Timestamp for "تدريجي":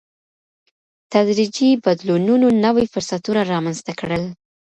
1.13-1.69